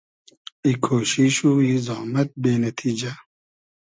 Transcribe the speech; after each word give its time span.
ای 0.65 0.73
کۉشیش 0.85 1.35
و 1.45 1.49
ای 1.63 1.73
زامئد 1.85 2.29
بې 2.41 2.53
نئتیجۂ 2.61 3.11